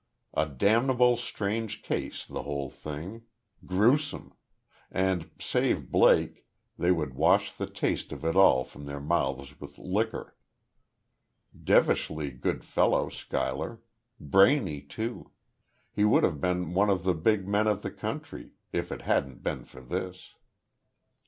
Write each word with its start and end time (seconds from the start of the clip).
A 0.33 0.47
damnable 0.47 1.15
strange 1.15 1.83
case, 1.83 2.25
the 2.25 2.41
whole 2.41 2.71
thing. 2.71 3.25
Grewsome! 3.67 4.33
And, 4.89 5.29
save 5.39 5.91
Blake, 5.91 6.47
they 6.75 6.89
would 6.91 7.13
wash 7.13 7.51
the 7.51 7.67
taste 7.67 8.11
of 8.11 8.25
it 8.25 8.35
all 8.35 8.63
from 8.63 8.87
their 8.87 8.99
mouths 8.99 9.59
with 9.59 9.77
liquor. 9.77 10.35
Devilishly 11.55 12.31
good 12.31 12.63
fellow, 12.65 13.09
Schuyler. 13.09 13.79
Brainy, 14.19 14.81
too. 14.81 15.29
He 15.91 16.03
would 16.03 16.23
have 16.23 16.41
been 16.41 16.73
one 16.73 16.89
of 16.89 17.03
the 17.03 17.13
big 17.13 17.47
men 17.47 17.67
of 17.67 17.83
the 17.83 17.91
country, 17.91 18.53
if 18.73 18.91
it 18.91 19.03
hadn't 19.03 19.43
been 19.43 19.65
for 19.65 19.81
this. 19.81 20.33